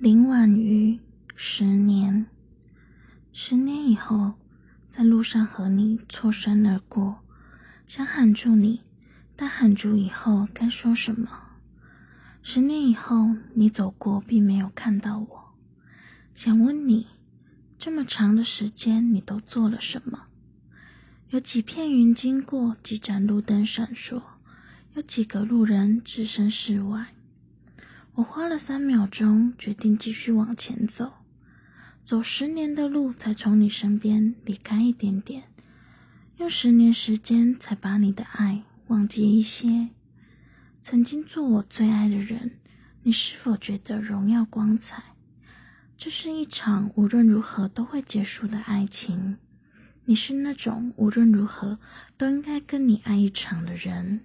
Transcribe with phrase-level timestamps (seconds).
[0.00, 0.98] 林婉瑜，
[1.36, 2.24] 十年，
[3.34, 4.32] 十年以后，
[4.88, 7.18] 在路上和你错身而过，
[7.84, 8.80] 想喊住你，
[9.36, 11.28] 但喊住以后该说什么？
[12.42, 15.54] 十年以后，你走过并没有看到我，
[16.34, 17.06] 想问你，
[17.76, 20.28] 这么长的时间你都做了什么？
[21.28, 24.22] 有几片云经过，几盏路灯闪烁，
[24.94, 27.08] 有几个路人置身事外。
[28.14, 31.12] 我花了三秒钟，决定继续往前走，
[32.02, 35.44] 走十年的路，才从你身边离开一点点，
[36.36, 39.88] 用十年时间才把你的爱忘记一些。
[40.82, 42.58] 曾经做我最爱的人，
[43.02, 45.02] 你是否觉得荣耀光彩？
[45.96, 49.36] 这是一场无论如何都会结束的爱情，
[50.04, 51.78] 你是那种无论如何
[52.16, 54.22] 都应该跟你爱一场的人。